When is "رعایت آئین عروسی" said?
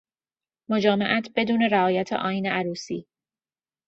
1.71-3.07